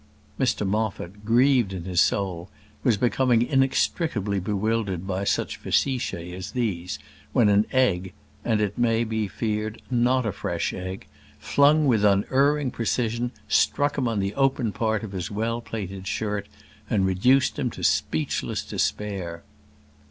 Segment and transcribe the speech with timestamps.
[0.39, 2.49] Mr Moffat, grieved in his soul,
[2.83, 6.97] was becoming inextricably bewildered by such facetiæ as these,
[7.33, 8.11] when an egg,
[8.43, 11.05] and it may be feared not a fresh egg,
[11.37, 16.47] flung with unerring precision, struck him on the open part of his well plaited shirt,
[16.89, 19.43] and reduced him to speechless despair.